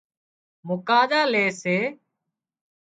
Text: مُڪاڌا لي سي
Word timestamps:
مُڪاڌا 0.67 1.21
لي 1.33 1.45
سي 1.61 1.77